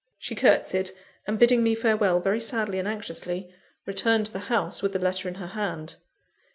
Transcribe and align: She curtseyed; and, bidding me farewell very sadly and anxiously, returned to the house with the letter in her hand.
She 0.17 0.33
curtseyed; 0.33 0.89
and, 1.27 1.37
bidding 1.37 1.61
me 1.61 1.75
farewell 1.75 2.19
very 2.21 2.41
sadly 2.41 2.79
and 2.79 2.87
anxiously, 2.87 3.53
returned 3.85 4.25
to 4.25 4.33
the 4.33 4.39
house 4.49 4.81
with 4.81 4.93
the 4.93 4.97
letter 4.97 5.27
in 5.27 5.35
her 5.35 5.45
hand. 5.53 5.97